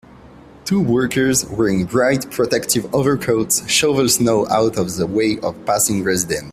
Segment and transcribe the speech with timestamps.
[0.65, 6.49] Two workers wearing bright protective overcoats, shovel snow out of the way of passing residents.